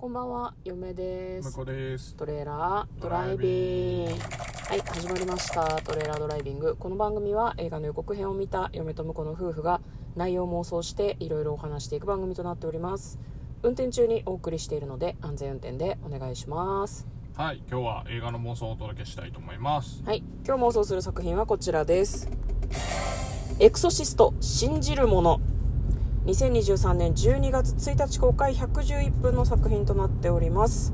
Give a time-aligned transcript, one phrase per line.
[0.00, 1.62] こんばんは、嫁です。
[1.66, 2.16] です。
[2.16, 4.12] トレーラードライビング。
[4.12, 5.62] はい、始まりました。
[5.82, 6.74] トレーラードライビング。
[6.74, 9.82] この番組は映画の予告編を見た嫁と婿の夫婦が
[10.16, 13.18] 内容を妄想していろいろお話していく番組となっております。
[13.62, 17.06] 運転中にお送りしているので安全運転でお願いします。
[17.36, 20.02] はい、今日は映画の妄想をお届けしたいと思います。
[20.06, 22.26] はい、今日妄想する作品はこちらです。
[23.58, 25.42] エクソシスト信じるもの。
[26.26, 30.92] 2023年12月1日公開111分の作品となっております。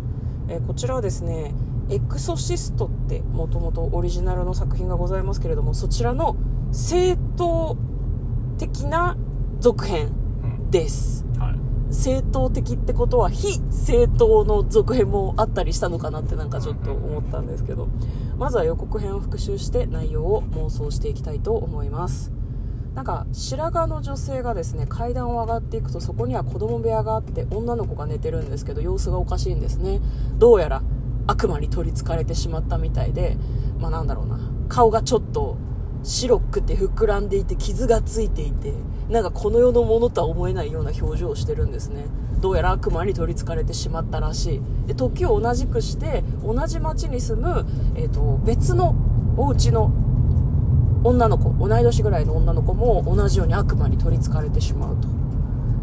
[0.49, 1.55] えーこちらはですね、
[1.91, 6.37] エクソシストってもともとオリジナルの作品がございますけれども、そちらの
[6.73, 7.77] 正当
[8.59, 9.17] 的な
[9.61, 10.13] 続編
[10.43, 10.71] うん。
[10.71, 11.25] です。
[11.39, 11.95] はい。
[11.95, 17.89] 正当的ってことは非正当の続編もあったりしたのかなってなんかちょっと思ったんですけど
[18.37, 22.33] まずは予告編を復習して内容を妄想していきたいと思います
[22.97, 30.01] なんか白髪の女性がですね階段を上がっていくとそこには子供部屋があって女の子が寝てるんですけど様子がおかしいんですね。
[30.39, 30.83] どうやら
[31.27, 33.37] 悪魔に取りつかれてしまったみたいで
[33.79, 35.59] まあなんだろうな顔がちょっと
[36.03, 38.73] 白くて膨らんでいて傷がついていて
[39.11, 42.07] なんかこの世のものとは思えないような表情をしてるんですね。
[42.41, 44.63] どうやら悪魔に取りつかれてしまったらしい。
[44.87, 48.97] で時を同じくして同じ町に住む、えー、と別の
[49.37, 49.93] お家の
[51.07, 55.09] 女の子同い年ぐらいの女の子も同じように悪魔に取りつかれてしまうと。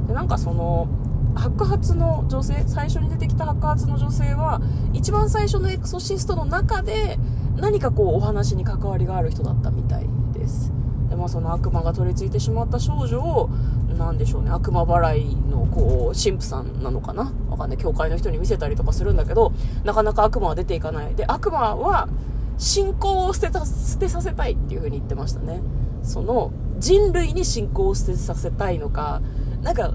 [0.07, 0.87] でなんかその
[1.35, 4.61] 白髪の女性最初に出てきた白髪の女性は
[4.93, 7.17] 一番最初のエクソシストの中で
[7.55, 10.71] 何かこうお話に関わりがある人だったみたいです。
[11.09, 13.49] で、まあ、その悪魔が取り付いてしまった少女を
[13.97, 17.31] なんでしょうね悪魔払いのこう神父さんなのかな？
[17.49, 17.77] わかんない。
[17.77, 21.15] 教会の人に見せたりとかするんだけどなかなか悪魔は出ていかない。
[21.15, 22.09] で悪魔は
[22.57, 25.61] 信仰を捨てた捨てさせたいっていう風に言ってましたね。
[26.03, 29.21] その人類に信仰を捨てさせたいのか
[29.61, 29.93] なんか、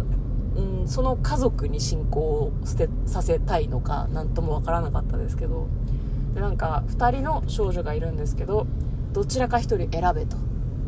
[0.57, 5.69] うん、その家族に信仰を捨てさせたいのかなんともわからなかったですけど。
[6.35, 8.67] でなんか2人の少女がいるんですけど
[9.13, 10.37] どちらか1人選べと。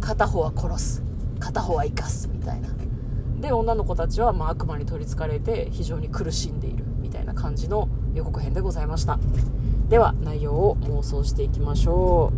[0.00, 1.02] 片方は殺す。
[1.38, 2.68] 片方は生かすみたいな。
[3.40, 9.18] で女の子たちはま悪魔に取りつかれて非常に苦しんでいるみたいな感じの予告編でございました。
[9.90, 12.32] では内容を妄想していきましょ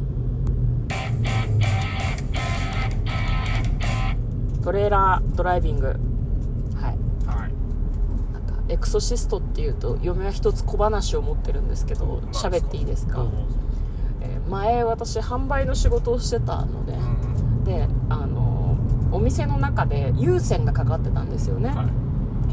[4.58, 5.98] うトレーラードライビングはい
[7.26, 7.52] はい。
[8.32, 13.26] なんかエクソシストっていうと嫁は一つ小話を持ってるんですけど喋っていいですか？
[14.22, 18.78] えー前私販売の仕事をしてたので、うんであの
[19.12, 21.76] お店の中で有線がかかってたんですよね、うん。
[21.76, 21.86] はい。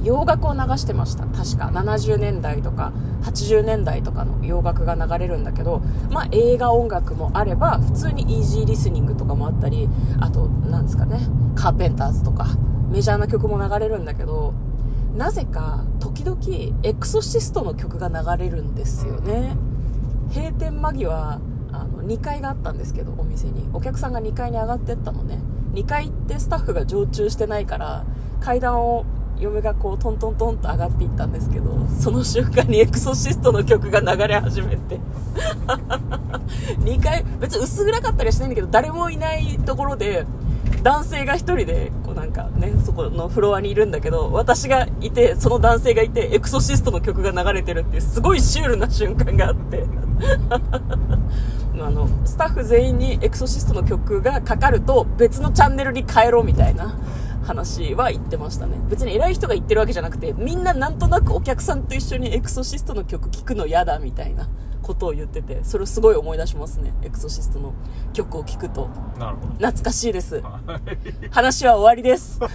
[0.03, 1.25] 洋楽を流してました。
[1.25, 1.71] 確か。
[1.73, 2.93] 70年代とか
[3.23, 9.89] 80年代とかの洋楽が流れるんだけど、まあ、映画音楽もあれば普通にイージーリスニングとかもあったり
[10.19, 11.19] あとなんですかね。
[11.55, 12.47] カーペンターズとか
[12.89, 14.53] メジャーな曲も流れるんだけど
[15.15, 16.39] なぜか時々
[16.83, 19.55] エクソシストの曲が流れるんですよね。
[20.33, 21.39] 閉店間際
[21.71, 23.69] あの2階があったんですけどお店に。
[23.73, 25.39] お客さんが2階に上がってったのね。
[25.73, 28.05] 2階ってスタッフが常駐してないから
[28.39, 29.05] 階段を
[29.39, 34.99] 嫁がこうトントントンと上がっていったんですけどその瞬間にエクソシストの曲が流れ始めて。
[36.79, 40.25] 2階別に薄暗かったりはしないんだけど誰もいないところで
[40.83, 49.85] 男性が1人でこうなんかねそこのフロアにいるんだけど私がいてその男性がいてエクソシストの曲が流れてるっていうすごいシュールな瞬間があって。
[51.81, 56.93] あのスタッフ全員にエクソシストの曲がかかると別のチャンネルに変えろみたいな。
[57.49, 64.47] 話は言ってましたね別に偉い人が言ってるわけじゃなくてみんななんとなくお客さんと一緒にエクソシストの曲聴くの嫌だみたいな
[64.83, 67.73] ことを言っててそれをすごい思い出しますねエクソシストの
[68.13, 68.87] 曲を聴くと
[69.17, 70.47] なるほ懐かしいですど。
[70.47, 71.29] はい。
[71.31, 72.39] 話は終わりです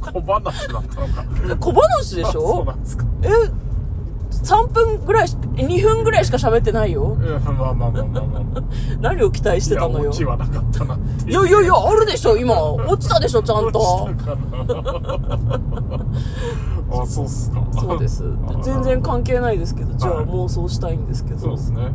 [0.00, 1.56] 小話だったのか。
[1.58, 3.04] 小話でし そうょなんですか。
[3.22, 3.67] え
[4.48, 8.62] 3分ぐらいし2分ぐらいしか喋ってないよいや、まあまあまあまあまあ。
[9.00, 12.54] 何を期待してたのいや、よオチはなかったなっていやいやいや、あるでしょ、今。
[12.62, 14.08] 落ちたでしょ、ちゃんと。
[16.90, 17.62] あ、そうっすか。
[17.72, 18.24] そうです。
[18.62, 21.38] 全然関係ないですけど、じゃあはい妄想したいんですけど。
[21.38, 21.82] そうですね。
[21.82, 21.90] うん。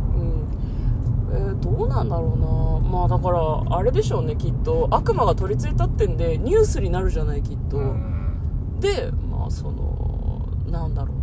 [1.35, 2.39] えーどうなんだろう
[2.83, 2.89] な。
[2.89, 4.87] まあだから、あれでしょうね、きっと。
[4.91, 7.77] 悪魔が取り付いたってんで、ニュースになるじゃない、きっと。
[7.77, 8.79] うん。
[8.79, 11.22] で、まあその、なんだろう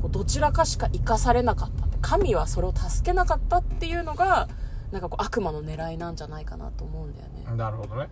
[0.00, 1.86] こう、どちらかしか生かされなかった。
[1.86, 1.98] って。
[2.00, 4.48] 神はそれを助けなかったっていうのが、
[4.90, 7.44] なんかこう悪魔の狙いなんじゃないかなと思うんだよね。
[7.56, 8.08] なるほどね。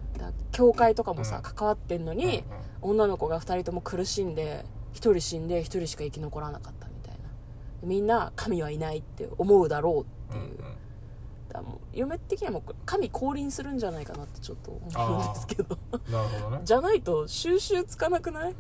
[0.52, 1.42] 教会とかもさ、うん。
[1.42, 2.44] 関わってんのに、
[2.82, 7.18] 女の子が2人とも苦しんで1人死んで1人しか生き残らなかったみたいな。
[7.82, 10.74] みんな神はいないって思うだろうっていう、うんうん。
[11.48, 14.80] だもう嫁的にはもう神降臨するんじゃないかなってちょっと思
[15.18, 15.76] うんですけど。
[16.12, 16.62] なるほどね。
[16.64, 18.54] じゃないと収集つかなくない？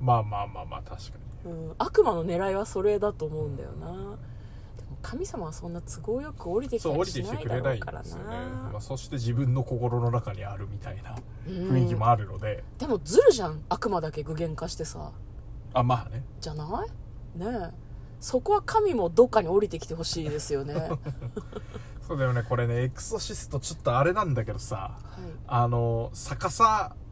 [0.00, 3.86] まあまあまあまあ確かにうん、悪魔の狙いはそれだと思うんだよな。
[3.86, 4.16] でも
[5.02, 7.60] 神様はそんな都合よく降りてきてきてくしないだれな。
[7.60, 11.52] いんでろうからなすよね、まあ、そして自分の心の中にあるみたいなうん。
[11.70, 15.12] 雰囲気もあるので、でもずるじゃん悪魔だけ具現化してさ。
[15.74, 16.22] あまあね。
[16.40, 16.64] じゃな
[17.36, 17.38] い？
[17.38, 17.74] ねえ。
[18.20, 20.74] そこは神もどっかに降りてきてほしいですよね。
[20.74, 20.98] は い
[22.06, 22.42] そうだよね。
[22.42, 24.98] これねエクソシストちょっとあれなんだけどさ。
[25.46, 27.07] あの逆さに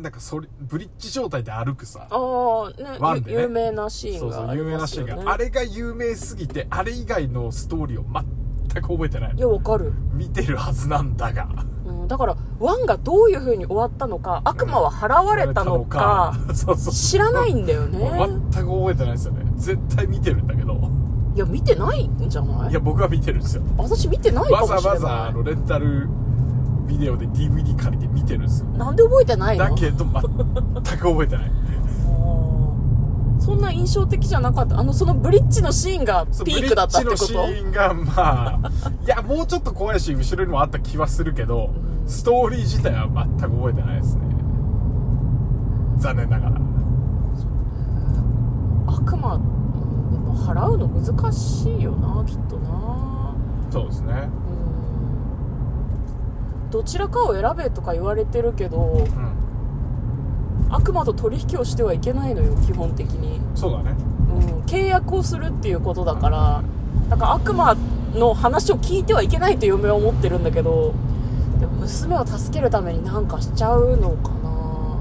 [0.00, 2.06] なんかそれブリッジ状態で歩くさ。
[2.10, 3.42] ああねワンでね。
[3.42, 5.32] 有名なシーンがありそう有名なシーンが。
[5.32, 8.04] あれが有名すぎてあれ以外のストーリーを
[8.70, 11.46] 全く覚えてないいやわかる、見てるはずなんだが。
[11.84, 16.94] うん、だからワンがどういう風に終わったのか悪魔は払われたのか そうそう。
[16.94, 17.98] 知らないんだよね。
[18.52, 19.44] 全く覚えてないですよね。
[19.56, 20.74] 絶対見てるんだけど。
[21.34, 22.70] いや見てないんじゃない？
[22.70, 23.62] いや僕は見てるんですよ。
[23.76, 25.02] 私見てないかわざもしれない。
[25.02, 26.08] わざあのレンタル
[26.86, 28.68] ビデオで DVD 借りて見てるんですよ。
[28.70, 29.64] なんで覚えてないの？
[29.64, 30.04] だけど
[30.84, 31.52] 全く覚えてない。
[33.38, 34.78] そんな印象的じゃなかった？
[34.80, 37.26] あのそのブリッジのシーンがピークだったってこと？
[37.26, 38.70] ブリッジのシーンがまあ
[39.04, 42.08] いやもうちょっと怖いし後ろにもあった気はするけどうん。
[42.08, 44.22] ストーリー自体は全く覚えてないですね。
[45.98, 46.60] 残念ながら。
[48.86, 53.34] 悪魔、うん、でも払うの難しいよなきっとな。
[53.70, 54.28] そうですね。
[54.50, 54.95] うん
[56.70, 59.46] どちらかを選べとか言われてるけどうん
[60.70, 63.94] 悪魔と取引をしてはいけないのよ基本的に、そうだね。
[64.28, 66.62] うん、契約をするっていうことだから
[67.08, 67.76] だから悪魔
[68.14, 70.92] の話を聞いてはいけないと嫁は思ってるんだけど
[71.60, 74.96] でも娘を助けるために何かしちゃうのかな。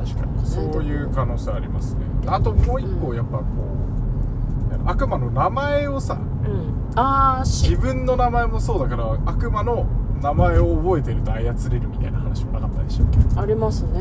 [0.00, 0.46] 確かに。
[0.46, 2.00] そういう可能性ありますね。
[2.26, 3.16] あともう一個うん。
[3.16, 6.98] やっぱこう悪魔の名前をさうん。
[6.98, 7.70] ああし。
[7.70, 9.86] 自分の名前もそうだから悪魔の
[10.20, 11.40] 名前を覚えてると操
[11.70, 13.40] れるみたいな話もなかったでしたっけ？
[13.40, 14.00] ありますね。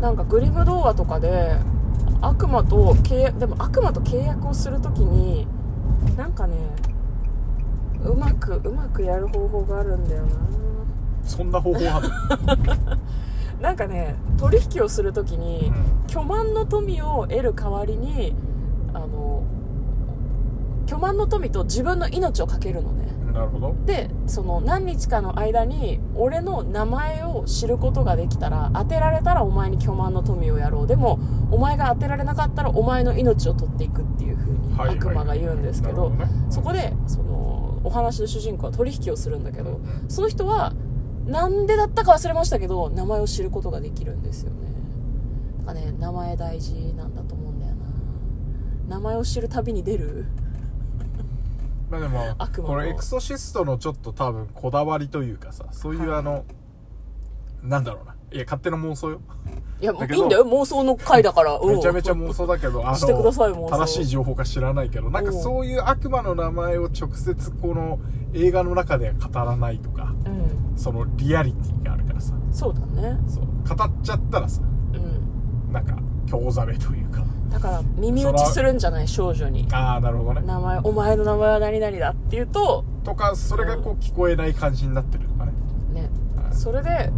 [0.00, 1.56] なんかグリム童話とかで
[2.20, 5.46] 悪魔と契約でも悪魔と契約をするときに
[6.16, 6.56] なんかね
[8.04, 10.30] うまくうまくやる方法があるんだよな。
[11.24, 12.08] そんな方法ある？
[13.60, 15.72] なんかね取引をするときに
[16.06, 18.34] 巨万の富を得る代わりに
[20.88, 23.08] 巨万の富と自分の命をかけるのね。
[23.26, 23.76] うんなるほど。
[23.84, 30.86] でその何日かの間に俺の名前を知ることができたら当てられたらお前に巨万の富をやろう。
[30.86, 31.20] でも
[31.50, 34.96] お前が当てられなかったらお前の命を取っていくっていう風にはいはい。
[34.96, 36.10] 悪魔が言うんですけど,、
[36.48, 40.72] そこでそのお話の主人公は取引をするんだけど、その人は
[41.26, 44.56] なんでだったか忘れましたけど名前を知ることができるんですよね。
[45.66, 48.96] だからね名前大事なんだと思うんだよな。
[48.96, 50.26] 名前を知るたびに出る
[51.90, 52.74] まあでも悪魔の。
[52.74, 56.18] これエクソシストのちょっと多分こだわりというかさそういうはい。
[56.18, 56.44] あの、
[57.62, 58.14] なんだろうな。
[58.30, 59.20] いや勝手な妄想よ。
[59.80, 63.78] いやだけどいいんだよ妄想の回だから、うんめちゃめちゃ妄想だけどあしてください妄の想。
[63.78, 67.98] 正しい情報か知らないけどなんかうんそういう悪魔の名前を直接この
[68.34, 70.76] 映画の中では語らないとかうん。
[70.76, 72.34] そのリアリティがあるからさ。
[72.52, 73.18] そうだね。
[73.28, 73.44] そう。
[73.44, 74.60] 語っちゃったらさ
[74.92, 75.72] うん。
[75.72, 75.96] なんか
[76.30, 77.24] 興ざめというか。
[77.50, 79.66] だから耳打ちするんじゃない少女に。
[79.72, 80.46] ああなるほどね。
[80.46, 85.52] 名前お前の名前は何々だって言うととかそれがこう聞こえない感じになってるとかね。
[85.92, 86.10] ね。
[86.36, 86.54] はい。
[86.54, 87.10] それで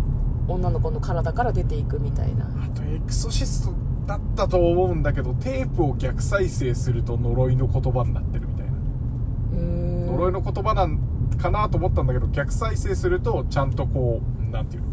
[0.47, 2.45] 女の子の体から出ていくみたいな。
[2.45, 3.75] あとエクソシスト
[4.07, 8.73] だったと思うんだけどテープを逆再生すると呪いの言葉になってるみたいな。
[8.73, 10.99] へー呪いの言葉なん
[11.39, 14.89] かなと思ったんだけど逆再生するとちゃんとこうなんていうの？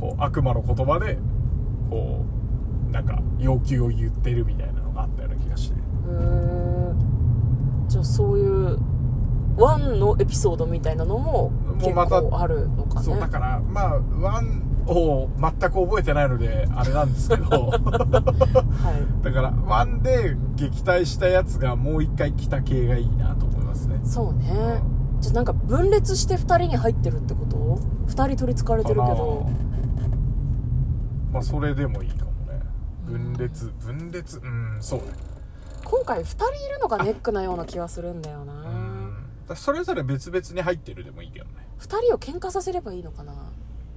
[0.00, 1.18] こう悪魔の言葉で
[1.90, 2.41] こう
[2.92, 5.76] なんか要求を言ってるみたいなのがあったような気がして。
[5.76, 6.94] へー
[7.88, 8.78] じゃあそういう
[9.56, 13.04] ワンのエピソードみたいなのも結また構あるのかね。
[13.04, 17.42] そうだからまあワンを全く覚えてないのであれなんですけど。
[17.50, 17.80] は
[19.20, 19.24] い。
[19.24, 24.00] だからワンで撃退したやつがもう一回来た系がいいなと思いますね。
[24.04, 24.82] そうね。
[25.20, 29.46] じゃあなんか分裂して2人に入ってるってこと？2人取りつかれてるけど。
[31.32, 32.30] まあそれでもいいかも。
[32.30, 32.31] ね
[33.04, 34.38] 分裂分裂？
[34.38, 35.06] うんそうね。
[35.84, 38.52] 今回2人いるのがネックなような気がするんだよな。
[38.52, 39.14] うん。
[39.48, 41.52] だそれぞれ別々に入ってるでもいいけどね。
[41.80, 43.32] 2人を喧嘩させればいいのかな。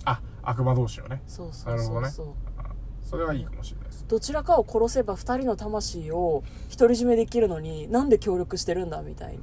[0.06, 1.22] あ悪魔同士をね。
[1.28, 2.10] そうそうなるほどね。
[2.10, 2.64] そうそう、あ
[3.04, 4.06] それはいいかもしれないです。
[4.08, 6.44] どちらかを殺せば2人の魂を
[6.78, 9.42] 独り占めできるのになんで協力してるんだみたいに、う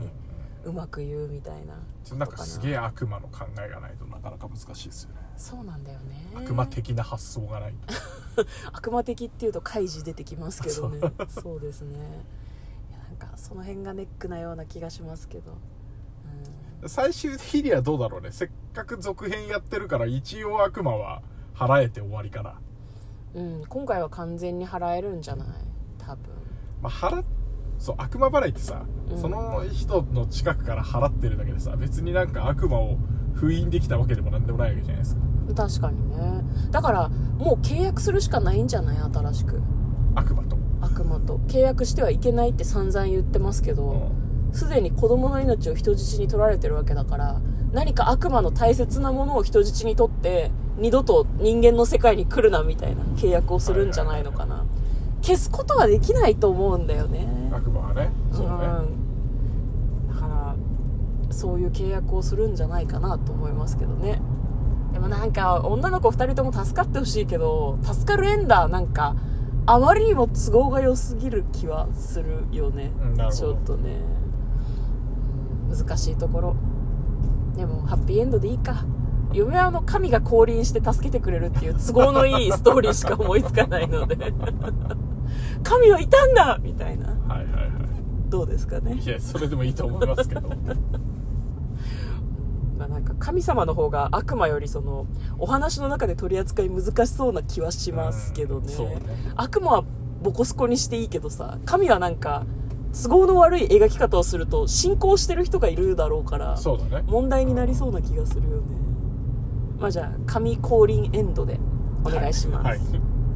[0.71, 1.75] まく言うみたいな
[2.19, 2.27] な。
[2.27, 5.17] んかすげええ悪魔の考えがないとなかなか難しいですよね。
[5.39, 6.27] そうなんだよね。
[6.35, 7.75] 悪魔的な発想がない
[8.73, 11.01] 悪魔的っていうとカイジ出てきますけどね。
[11.29, 11.97] そうですね。
[12.91, 15.53] いやなんかその辺がネックなような気がしますけど、
[16.83, 18.31] うん、最終的にはどうだろうね。
[18.31, 21.23] せっかく続編やってるから一応悪魔は
[21.55, 22.61] 払えて終わりかな。
[23.35, 25.49] うん今回は完全に払えるんじゃない？
[25.99, 26.23] 多分。
[26.83, 27.25] まあ払っ
[27.83, 29.19] そう悪魔払いってさ、うん。
[29.19, 32.97] その人の近くから払ってるだけでさ別になんか悪魔を
[33.35, 35.23] 封印できたわけでもなんでもないわけじゃないですか。
[35.57, 36.45] 確かにね。
[36.71, 38.97] だからもう契約するしかないんじゃない？
[38.99, 39.61] 新しく。
[40.15, 40.57] 悪魔と。
[40.81, 41.39] 悪魔と。
[41.49, 44.13] 契約してはいけないって散々言ってますけど
[44.53, 47.41] すで、に子供の命を人質に取られてるわけだから
[47.73, 54.65] 何か悪魔の大切なものを人質に取って二度と人間の世界に来るなみたいな契約をするんじゃないのかな。
[55.23, 57.27] 消すことはできないと思うんだよね
[57.63, 58.11] 悪魔はね。
[58.33, 60.55] そうね、ん、だから
[61.31, 64.21] そういう契約をするんじゃないかなと思いますけどね。
[64.93, 69.17] でもなんか女の子2人とも助かってほしいけど助かるエンダーなんか
[69.65, 72.93] あまりにも都合が良すぎる気はするよね、
[73.33, 74.01] ちょっとね。
[74.17, 74.23] うん
[75.73, 76.57] 難しいところ。
[77.57, 78.85] でもハッピーエンドでいいか。
[79.33, 84.31] 嫁はあの神が降臨して助けてくれるっていう都合のいいストーリーしか思いつかないので
[85.63, 86.59] 神はいたんだ！
[86.63, 87.09] みたいな。
[87.09, 87.73] はいはいは
[88.29, 88.95] どうですかね。
[88.95, 90.49] いいやそれでもいいと思いますけど。
[92.79, 95.07] まあなんか神様の方が悪魔よりその
[95.39, 99.03] お話の中で取り扱い難しそうな気はしますけどね,、ね。
[99.37, 99.85] 悪魔は
[100.23, 102.45] ボコスコにしていいけどさ神はなんか
[102.93, 107.05] 都合の悪い描き方をすると信仰してる人がいるだろうからそうだね。
[107.07, 108.63] 問題になりそうな気がするよね。
[109.79, 111.61] まあじゃあ神降臨エンドで
[112.05, 112.67] お願いします。
[112.67, 112.81] はい、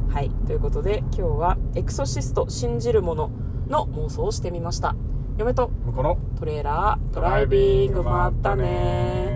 [0.09, 3.29] はい、ということで今日は「エクソシスト信じる者」
[3.69, 4.95] の妄想をしてみました。
[5.37, 9.26] 嫁と向こうのトレーラードライビングまったね